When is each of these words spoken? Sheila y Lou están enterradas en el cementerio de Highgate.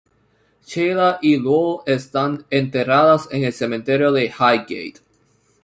Sheila 0.65 1.19
y 1.21 1.37
Lou 1.37 1.83
están 1.85 2.47
enterradas 2.49 3.27
en 3.31 3.43
el 3.43 3.53
cementerio 3.53 4.11
de 4.11 4.29
Highgate. 4.35 5.01